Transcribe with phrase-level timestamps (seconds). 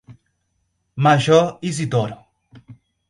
[0.97, 2.17] Major Izidoro